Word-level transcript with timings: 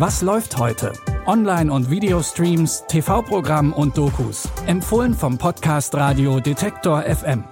Was 0.00 0.22
läuft 0.22 0.56
heute? 0.56 0.94
Online- 1.26 1.70
und 1.70 1.90
Videostreams, 1.90 2.84
TV-Programm 2.88 3.74
und 3.74 3.98
Dokus. 3.98 4.48
Empfohlen 4.64 5.12
vom 5.12 5.36
Podcast 5.36 5.94
Radio 5.94 6.40
Detektor 6.40 7.02
FM. 7.02 7.44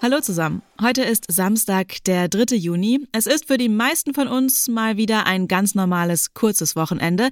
Hallo 0.00 0.20
zusammen. 0.22 0.62
Heute 0.80 1.02
ist 1.02 1.30
Samstag, 1.30 2.04
der 2.04 2.28
3. 2.28 2.56
Juni. 2.56 3.06
Es 3.12 3.26
ist 3.26 3.44
für 3.44 3.58
die 3.58 3.68
meisten 3.68 4.14
von 4.14 4.28
uns 4.28 4.66
mal 4.66 4.96
wieder 4.96 5.26
ein 5.26 5.46
ganz 5.46 5.74
normales, 5.74 6.32
kurzes 6.32 6.74
Wochenende. 6.74 7.28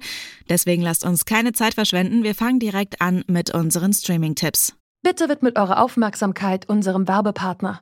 Deswegen 0.47 0.83
lasst 0.83 1.03
uns 1.03 1.25
keine 1.25 1.53
Zeit 1.53 1.73
verschwenden. 1.73 2.21
Wir 2.21 2.35
fangen 2.35 2.59
direkt 2.59 3.01
an 3.01 3.23
mit 3.25 3.51
unseren 3.55 3.91
Streaming-Tipps. 3.91 4.75
Bitte 5.01 5.29
widmet 5.29 5.57
eure 5.57 5.79
Aufmerksamkeit 5.79 6.69
unserem 6.69 7.07
Werbepartner. 7.07 7.81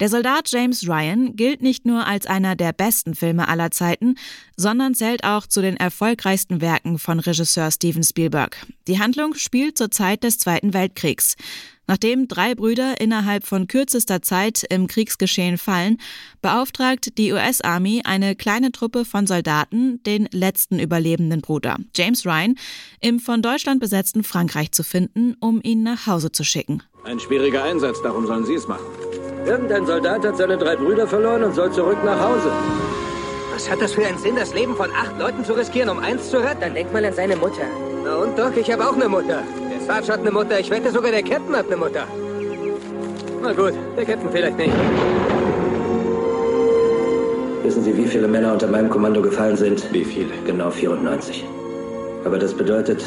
Der 0.00 0.08
Soldat 0.08 0.50
James 0.50 0.88
Ryan 0.88 1.36
gilt 1.36 1.60
nicht 1.60 1.84
nur 1.84 2.06
als 2.06 2.24
einer 2.24 2.56
der 2.56 2.72
besten 2.72 3.14
Filme 3.14 3.48
aller 3.48 3.70
Zeiten, 3.70 4.14
sondern 4.56 4.94
zählt 4.94 5.24
auch 5.24 5.46
zu 5.46 5.60
den 5.60 5.76
erfolgreichsten 5.76 6.62
Werken 6.62 6.98
von 6.98 7.20
Regisseur 7.20 7.70
Steven 7.70 8.02
Spielberg. 8.02 8.56
Die 8.88 8.98
Handlung 8.98 9.34
spielt 9.34 9.76
zur 9.76 9.90
Zeit 9.90 10.24
des 10.24 10.38
Zweiten 10.38 10.72
Weltkriegs. 10.72 11.36
Nachdem 11.86 12.28
drei 12.28 12.54
Brüder 12.54 12.98
innerhalb 12.98 13.44
von 13.44 13.66
kürzester 13.66 14.22
Zeit 14.22 14.64
im 14.70 14.86
Kriegsgeschehen 14.86 15.58
fallen, 15.58 15.98
beauftragt 16.40 17.18
die 17.18 17.32
US-Army 17.32 18.00
eine 18.04 18.36
kleine 18.36 18.72
Truppe 18.72 19.04
von 19.04 19.26
Soldaten, 19.26 20.02
den 20.04 20.28
letzten 20.32 20.78
überlebenden 20.78 21.42
Bruder, 21.42 21.76
James 21.94 22.24
Ryan, 22.24 22.54
im 23.00 23.18
von 23.18 23.42
Deutschland 23.42 23.80
besetzten 23.80 24.22
Frankreich 24.22 24.72
zu 24.72 24.82
finden, 24.82 25.36
um 25.40 25.60
ihn 25.62 25.82
nach 25.82 26.06
Hause 26.06 26.32
zu 26.32 26.42
schicken. 26.42 26.82
Ein 27.04 27.18
schwieriger 27.18 27.64
Einsatz, 27.64 28.00
darum 28.02 28.26
sollen 28.26 28.46
Sie 28.46 28.54
es 28.54 28.66
machen. 28.66 28.86
Irgendein 29.50 29.84
Soldat 29.84 30.24
hat 30.24 30.36
seine 30.36 30.56
drei 30.56 30.76
Brüder 30.76 31.08
verloren 31.08 31.42
und 31.42 31.56
soll 31.56 31.72
zurück 31.72 31.96
nach 32.04 32.20
Hause. 32.20 32.52
Was 33.52 33.68
hat 33.68 33.82
das 33.82 33.94
für 33.94 34.06
einen 34.06 34.16
Sinn, 34.16 34.36
das 34.36 34.54
Leben 34.54 34.76
von 34.76 34.88
acht 34.92 35.18
Leuten 35.18 35.44
zu 35.44 35.54
riskieren, 35.54 35.88
um 35.88 35.98
eins 35.98 36.30
zu 36.30 36.38
retten? 36.38 36.60
Dann 36.60 36.74
denk 36.74 36.92
mal 36.92 37.04
an 37.04 37.12
seine 37.12 37.34
Mutter. 37.34 37.64
Na 38.04 38.14
und 38.18 38.38
doch, 38.38 38.54
ich 38.54 38.70
habe 38.70 38.88
auch 38.88 38.94
eine 38.94 39.08
Mutter. 39.08 39.42
Sarge 39.84 40.12
hat 40.12 40.20
eine 40.20 40.30
Mutter. 40.30 40.60
Ich 40.60 40.70
wette 40.70 40.92
sogar, 40.92 41.10
der 41.10 41.24
Captain 41.24 41.56
hat 41.56 41.66
eine 41.66 41.78
Mutter. 41.78 42.04
Na 43.42 43.52
gut, 43.52 43.72
der 43.96 44.04
Captain 44.04 44.30
vielleicht 44.30 44.56
nicht. 44.56 44.72
Wissen 47.64 47.82
Sie, 47.82 47.96
wie 47.96 48.06
viele 48.06 48.28
Männer 48.28 48.52
unter 48.52 48.68
meinem 48.68 48.88
Kommando 48.88 49.20
gefallen 49.20 49.56
sind? 49.56 49.92
Wie 49.92 50.04
viele? 50.04 50.30
Genau 50.46 50.70
94. 50.70 51.44
Aber 52.24 52.38
das 52.38 52.54
bedeutet, 52.54 53.02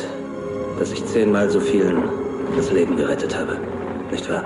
dass 0.78 0.92
ich 0.92 1.06
zehnmal 1.06 1.50
so 1.50 1.62
vielen 1.62 2.04
das 2.58 2.70
Leben 2.70 2.98
gerettet 2.98 3.34
habe. 3.34 3.58
Nicht 4.12 4.30
wahr? 4.30 4.44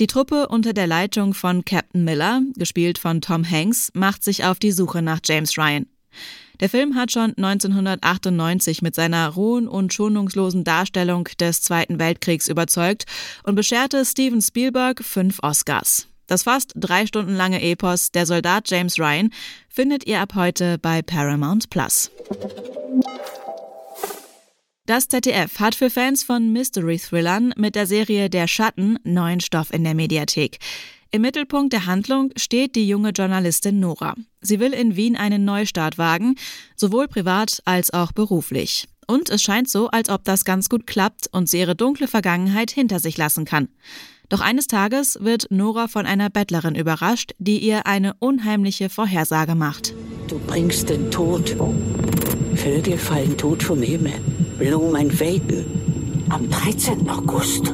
Die 0.00 0.06
Truppe 0.06 0.46
unter 0.46 0.72
der 0.72 0.86
Leitung 0.86 1.34
von 1.34 1.64
Captain 1.64 2.04
Miller, 2.04 2.42
gespielt 2.54 2.98
von 2.98 3.20
Tom 3.20 3.48
Hanks, 3.48 3.90
macht 3.94 4.22
sich 4.22 4.44
auf 4.44 4.60
die 4.60 4.70
Suche 4.70 5.02
nach 5.02 5.18
James 5.24 5.58
Ryan. 5.58 5.86
Der 6.60 6.68
Film 6.68 6.94
hat 6.94 7.10
schon 7.10 7.34
1998 7.36 8.80
mit 8.80 8.94
seiner 8.94 9.28
rohen 9.28 9.66
und 9.66 9.92
schonungslosen 9.92 10.62
Darstellung 10.62 11.28
des 11.40 11.62
Zweiten 11.62 11.98
Weltkriegs 11.98 12.46
überzeugt 12.46 13.06
und 13.42 13.56
bescherte 13.56 14.04
Steven 14.04 14.40
Spielberg 14.40 15.02
fünf 15.02 15.40
Oscars. 15.42 16.06
Das 16.28 16.44
fast 16.44 16.74
drei 16.76 17.04
Stunden 17.06 17.34
lange 17.34 17.60
Epos 17.60 18.12
Der 18.12 18.26
Soldat 18.26 18.70
James 18.70 19.00
Ryan 19.00 19.30
findet 19.68 20.06
ihr 20.06 20.20
ab 20.20 20.34
heute 20.36 20.78
bei 20.78 21.02
Paramount 21.02 21.70
Plus. 21.70 22.12
Das 24.88 25.06
ZDF 25.06 25.60
hat 25.60 25.74
für 25.74 25.90
Fans 25.90 26.22
von 26.22 26.50
Mystery-Thrillern 26.50 27.52
mit 27.58 27.74
der 27.74 27.86
Serie 27.86 28.30
Der 28.30 28.48
Schatten 28.48 28.98
neuen 29.04 29.40
Stoff 29.40 29.70
in 29.70 29.84
der 29.84 29.92
Mediathek. 29.92 30.60
Im 31.10 31.20
Mittelpunkt 31.20 31.74
der 31.74 31.84
Handlung 31.84 32.30
steht 32.36 32.74
die 32.74 32.88
junge 32.88 33.10
Journalistin 33.10 33.80
Nora. 33.80 34.14
Sie 34.40 34.60
will 34.60 34.72
in 34.72 34.96
Wien 34.96 35.14
einen 35.14 35.44
Neustart 35.44 35.98
wagen, 35.98 36.36
sowohl 36.74 37.06
privat 37.06 37.60
als 37.66 37.92
auch 37.92 38.12
beruflich. 38.12 38.88
Und 39.06 39.28
es 39.28 39.42
scheint 39.42 39.68
so, 39.68 39.88
als 39.88 40.08
ob 40.08 40.24
das 40.24 40.46
ganz 40.46 40.70
gut 40.70 40.86
klappt 40.86 41.26
und 41.32 41.50
sie 41.50 41.58
ihre 41.58 41.76
dunkle 41.76 42.08
Vergangenheit 42.08 42.70
hinter 42.70 42.98
sich 42.98 43.18
lassen 43.18 43.44
kann. 43.44 43.68
Doch 44.30 44.40
eines 44.40 44.68
Tages 44.68 45.18
wird 45.20 45.48
Nora 45.50 45.88
von 45.88 46.06
einer 46.06 46.30
Bettlerin 46.30 46.74
überrascht, 46.74 47.34
die 47.36 47.58
ihr 47.58 47.86
eine 47.86 48.14
unheimliche 48.20 48.88
Vorhersage 48.88 49.54
macht. 49.54 49.92
Du 50.28 50.38
bringst 50.38 50.88
den 50.88 51.10
Tod. 51.10 51.54
Vögel 52.54 52.96
fallen 52.96 53.36
tot 53.36 53.62
vom 53.62 53.82
Himmel. 53.82 54.14
Blumen 54.58 55.20
weiden. 55.20 56.26
Am 56.30 56.50
13. 56.50 57.08
August 57.08 57.72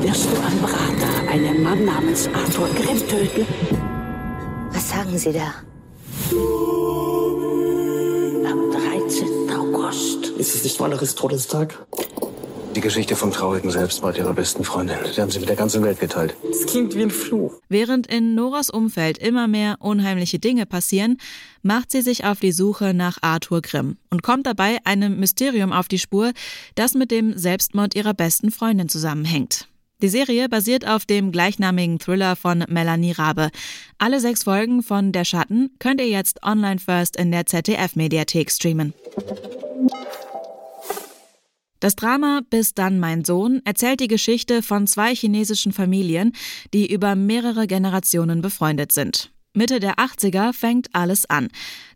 wirst 0.00 0.28
du 0.30 0.36
am 0.36 0.58
Prater 0.62 1.28
einen 1.28 1.62
Mann 1.62 1.84
namens 1.84 2.28
Arthur 2.32 2.68
Grimm 2.68 2.98
töten. 3.08 3.44
Was 4.72 4.90
sagen 4.90 5.18
Sie 5.18 5.32
da? 5.32 5.54
Am 8.48 8.70
13. 8.70 9.50
August. 9.58 10.26
Ist 10.38 10.54
es 10.54 10.62
nicht 10.62 10.78
Walleris 10.78 11.16
Todestag? 11.16 11.84
Die 12.76 12.80
Geschichte 12.80 13.16
vom 13.16 13.32
traurigen 13.32 13.70
Selbstmord 13.70 14.16
ihrer 14.16 14.32
besten 14.32 14.62
Freundin. 14.62 14.96
Die 15.16 15.20
haben 15.20 15.30
sie 15.30 15.40
mit 15.40 15.48
der 15.48 15.56
ganzen 15.56 15.82
Welt 15.82 15.98
geteilt. 15.98 16.36
Das 16.48 16.66
klingt 16.66 16.94
wie 16.94 17.02
ein 17.02 17.10
Fluch. 17.10 17.54
Während 17.68 18.06
in 18.06 18.34
Noras 18.34 18.70
Umfeld 18.70 19.18
immer 19.18 19.48
mehr 19.48 19.76
unheimliche 19.80 20.38
Dinge 20.38 20.66
passieren, 20.66 21.18
macht 21.62 21.90
sie 21.90 22.00
sich 22.00 22.24
auf 22.24 22.38
die 22.38 22.52
Suche 22.52 22.94
nach 22.94 23.18
Arthur 23.22 23.60
Grimm 23.60 23.96
und 24.10 24.22
kommt 24.22 24.46
dabei 24.46 24.78
einem 24.84 25.18
Mysterium 25.18 25.72
auf 25.72 25.88
die 25.88 25.98
Spur, 25.98 26.32
das 26.76 26.94
mit 26.94 27.10
dem 27.10 27.36
Selbstmord 27.36 27.96
ihrer 27.96 28.14
besten 28.14 28.52
Freundin 28.52 28.88
zusammenhängt. 28.88 29.66
Die 30.00 30.08
Serie 30.08 30.48
basiert 30.48 30.88
auf 30.88 31.04
dem 31.04 31.30
gleichnamigen 31.32 31.98
Thriller 31.98 32.36
von 32.36 32.64
Melanie 32.68 33.12
Rabe. 33.12 33.50
Alle 33.98 34.20
sechs 34.20 34.44
Folgen 34.44 34.82
von 34.82 35.12
Der 35.12 35.24
Schatten 35.24 35.70
könnt 35.78 36.00
ihr 36.00 36.08
jetzt 36.08 36.42
online 36.42 36.78
first 36.78 37.16
in 37.16 37.32
der 37.32 37.46
ZDF-Mediathek 37.46 38.50
streamen. 38.50 38.94
Das 41.80 41.96
Drama 41.96 42.42
Bis 42.48 42.74
dann 42.74 43.00
mein 43.00 43.24
Sohn 43.24 43.62
erzählt 43.64 44.00
die 44.00 44.06
Geschichte 44.06 44.62
von 44.62 44.86
zwei 44.86 45.14
chinesischen 45.14 45.72
Familien, 45.72 46.32
die 46.74 46.92
über 46.92 47.14
mehrere 47.14 47.66
Generationen 47.66 48.42
befreundet 48.42 48.92
sind. 48.92 49.32
Mitte 49.54 49.80
der 49.80 49.94
80er 49.94 50.52
fängt 50.52 50.88
alles 50.92 51.28
an. 51.28 51.48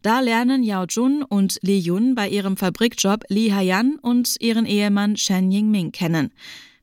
Da 0.03 0.21
lernen 0.21 0.65
Yao 0.65 0.87
Jun 0.89 1.23
und 1.23 1.59
Li 1.63 1.79
Yun 1.79 2.15
bei 2.15 2.29
ihrem 2.29 2.57
Fabrikjob 2.57 3.25
Li 3.29 3.51
Haiyan 3.51 3.99
und 4.01 4.37
ihren 4.41 4.67
Ehemann 4.67 5.17
Shen 5.17 5.53
Yingming 5.53 5.93
kennen. 5.93 6.33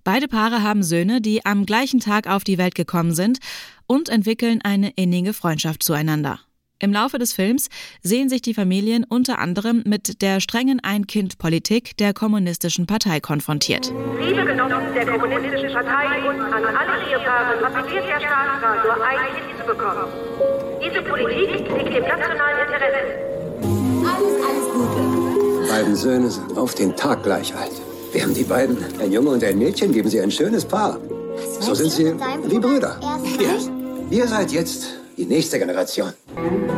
Beide 0.04 0.28
Paare 0.28 0.64
haben 0.64 0.84
Söhne, 0.84 1.22
die 1.22 1.46
am 1.46 1.66
gleichen 1.66 2.00
Tag 2.00 2.28
auf 2.28 2.44
die 2.44 2.58
Welt 2.58 2.76
gekommen 2.76 3.14
sind 3.14 3.40
und 3.86 4.10
entwickeln 4.10 4.62
eine 4.62 4.92
innige 4.92 5.34
Freundschaft 5.34 5.84
zueinander. 5.84 6.40
Im 6.82 6.92
Laufe 6.92 7.20
des 7.20 7.32
Films 7.32 7.70
sehen 8.02 8.28
sich 8.28 8.42
die 8.42 8.56
Familien 8.56 9.04
unter 9.08 9.38
anderem 9.38 9.84
mit 9.86 10.24
der 10.24 10.40
strengen 10.40 10.80
Ein-Kind-Politik 10.80 11.96
der 11.98 12.12
Kommunistischen 12.16 12.88
Partei 12.88 13.20
konfrontiert. 13.20 13.94
Liebe 14.20 14.44
Genossen 14.44 14.92
der 14.96 15.06
Kommunistischen 15.06 15.72
Partei 15.74 16.28
und 16.28 16.42
an 16.42 16.64
alle 16.66 17.08
Ehepaare 17.08 17.64
appelliert 17.64 18.06
der 18.08 18.20
Staatsrat, 18.20 18.84
nur 18.84 19.06
ein 19.06 19.20
Kind 19.36 19.60
zu 19.60 19.66
bekommen. 19.68 20.08
Diese 20.84 21.04
Politik 21.04 21.70
liegt 21.70 21.96
im 21.96 22.04
nationalen 22.04 22.66
Interesse. 22.66 23.02
Alles, 24.02 24.34
alles 24.44 24.66
Gute. 24.74 25.68
Beiden 25.70 25.96
Söhne 25.96 26.32
sind 26.32 26.58
auf 26.58 26.74
den 26.74 26.96
Tag 26.96 27.22
gleich 27.22 27.56
alt. 27.56 27.80
Während 28.12 28.36
die 28.36 28.44
beiden, 28.44 28.78
ein 29.00 29.12
Junge 29.12 29.30
und 29.30 29.44
ein 29.44 29.60
Mädchen, 29.60 29.92
geben 29.92 30.10
sie 30.10 30.20
ein 30.20 30.32
schönes 30.32 30.66
Paar. 30.66 30.98
So 31.60 31.76
sind 31.76 31.92
sie 31.92 32.16
wie 32.48 32.60
Brüder. 32.60 33.00
Ihr 34.10 34.28
seid 34.28 34.52
jetzt 34.52 35.01
die 35.18 35.26
nächste 35.26 35.60
Generation. 35.60 36.14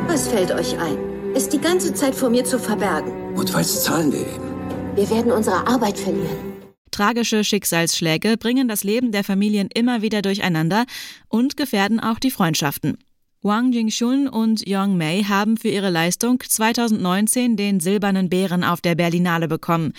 Was 0.08 0.28
fällt 0.28 0.52
euch 0.52 0.78
ein? 0.78 0.98
Es 1.36 1.50
die 1.50 1.60
ganze 1.60 1.94
Zeit 1.94 2.14
vor 2.14 2.30
mir 2.30 2.44
zu 2.44 2.60
verbergen. 2.60 3.34
Notfalls 3.34 3.84
zahlen 3.84 4.12
wir 4.12 4.22
eben. 4.22 4.96
Wir 4.96 5.10
werden 5.10 5.32
unsere 5.32 5.66
Arbeit 5.68 5.98
verlieren. 5.98 6.54
Tragische 6.92 7.44
Schicksalsschläge 7.44 8.38
bringen 8.38 8.68
das 8.68 8.84
Leben 8.84 9.12
der 9.12 9.24
Familien 9.24 9.70
immer 9.74 10.04
wieder 10.04 10.22
durcheinander 10.22 10.86
und 11.28 11.58
gefährden 11.58 12.00
auch 12.00 12.20
die 12.20 12.30
Freundschaften. 12.30 13.00
Wang 13.42 13.72
Jingshun 13.72 14.28
und 14.28 14.68
Yong 14.68 14.96
Mei 14.96 15.24
haben 15.28 15.58
für 15.58 15.70
ihre 15.70 15.90
Leistung 15.90 16.40
2019 16.40 17.58
den 17.58 17.80
Silbernen 17.80 18.30
Bären 18.30 18.64
auf 18.64 18.80
der 18.80 18.96
Berlinale 18.96 19.48
bekommen. 19.48 19.94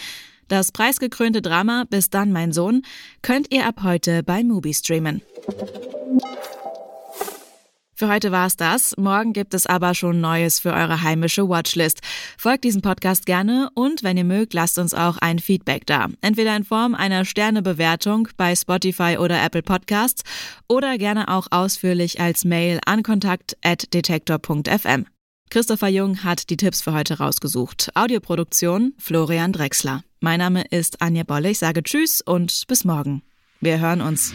Das 0.49 0.73
preisgekrönte 0.73 1.43
Drama 1.43 1.85
Bis 1.91 2.11
dann, 2.11 2.31
mein 2.31 2.53
Sohn, 2.53 2.83
könnt 3.23 3.53
ihr 3.53 3.67
ab 3.67 3.81
heute 3.83 4.23
bei 4.23 4.45
Mubi 4.45 4.73
streamen. 4.73 5.21
Für 7.97 8.09
heute 8.09 8.33
war's 8.33 8.57
das. 8.57 8.97
Morgen 8.97 9.33
gibt 9.33 9.55
es 9.55 9.67
aber 9.67 9.95
schon 9.95 10.21
Neues 10.21 10.59
für 10.59 10.73
eure 10.73 11.03
heimische 11.03 11.49
Watchlist. 11.49 12.01
Folgt 12.37 12.65
diesem 12.65 12.83
Podcast 12.83 13.25
gerne 13.25 13.71
und 13.75 14.03
wenn 14.03 14.17
ihr 14.17 14.25
mögt, 14.25 14.53
lasst 14.53 14.79
uns 14.79 14.95
auch 14.95 15.19
ein 15.19 15.39
Feedback 15.39 15.87
da. 15.87 16.09
Entweder 16.21 16.57
in 16.57 16.65
Form 16.65 16.97
einer 16.97 17.25
Sternebewertung 17.25 18.27
bei 18.37 18.57
Spotify 18.57 19.19
oder 19.19 19.41
Apple 19.43 19.63
Podcasts 19.63 20.25
oder 20.69 20.99
gerne 20.99 21.29
auch 21.29 21.47
ausführlich 21.51 22.21
als 22.21 22.45
Mail 22.45 22.81
an 22.85 23.05
kontakt@detektor.fm. 23.05 25.07
Christopher 25.51 25.89
Jung 25.89 26.25
hat 26.25 26.51
die 26.51 26.57
Tipps 26.57 26.83
für 26.83 26.95
heute 26.95 27.19
rausgesucht. 27.19 27.93
Audioproduktion 27.95 28.95
Florian 28.99 29.53
Drexler. 29.53 30.03
Mein 30.19 30.41
Name 30.41 30.65
ist 30.71 31.01
Anja 31.01 31.23
Bolle. 31.23 31.51
Ich 31.51 31.61
sage 31.61 31.85
Tschüss 31.85 32.21
und 32.21 32.65
bis 32.67 32.85
morgen. 32.85 33.23
Wir 33.61 33.79
hören 33.79 34.01
uns. 34.01 34.35